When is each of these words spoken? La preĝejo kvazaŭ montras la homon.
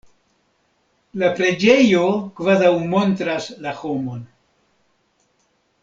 La 1.23 1.27
preĝejo 1.41 2.01
kvazaŭ 2.41 2.73
montras 2.95 3.51
la 3.67 3.75
homon. 3.83 4.27